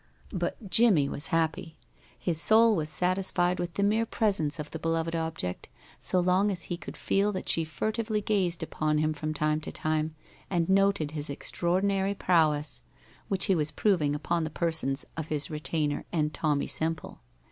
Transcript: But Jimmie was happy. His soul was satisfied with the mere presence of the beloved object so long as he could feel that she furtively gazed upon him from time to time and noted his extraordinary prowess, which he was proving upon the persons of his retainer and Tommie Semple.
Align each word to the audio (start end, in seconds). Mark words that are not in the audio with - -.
But 0.33 0.71
Jimmie 0.71 1.07
was 1.07 1.27
happy. 1.27 1.77
His 2.17 2.41
soul 2.41 2.75
was 2.75 2.89
satisfied 2.89 3.59
with 3.59 3.75
the 3.75 3.83
mere 3.83 4.07
presence 4.07 4.57
of 4.57 4.71
the 4.71 4.79
beloved 4.79 5.15
object 5.15 5.69
so 5.99 6.19
long 6.19 6.49
as 6.49 6.63
he 6.63 6.75
could 6.75 6.97
feel 6.97 7.31
that 7.33 7.47
she 7.47 7.63
furtively 7.63 8.19
gazed 8.19 8.63
upon 8.63 8.97
him 8.97 9.13
from 9.13 9.31
time 9.31 9.61
to 9.61 9.71
time 9.71 10.15
and 10.49 10.67
noted 10.67 11.11
his 11.11 11.29
extraordinary 11.29 12.15
prowess, 12.15 12.81
which 13.27 13.45
he 13.45 13.53
was 13.53 13.69
proving 13.69 14.15
upon 14.15 14.43
the 14.43 14.49
persons 14.49 15.05
of 15.15 15.27
his 15.27 15.51
retainer 15.51 16.03
and 16.11 16.33
Tommie 16.33 16.65
Semple. 16.65 17.21